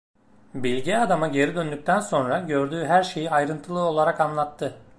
[0.53, 4.79] Bilge adama geri döndükten sonra gördüğü her şeyi ayrıntılı olarak anlattı.